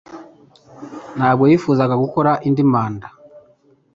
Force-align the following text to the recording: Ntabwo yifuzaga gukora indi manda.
Ntabwo 1.17 1.43
yifuzaga 1.51 1.95
gukora 2.03 2.31
indi 2.47 2.63
manda. 2.71 3.07